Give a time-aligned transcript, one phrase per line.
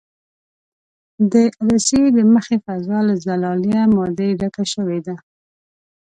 [1.31, 5.15] د عدسیې د مخې فضا له زلالیه مادې ډکه شوې ده.